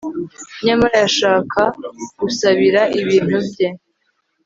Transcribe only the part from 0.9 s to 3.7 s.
yashaka gusabira ibintu bye